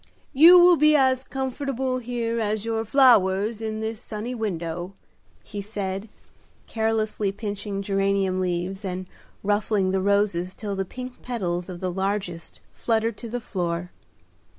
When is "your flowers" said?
2.65-3.61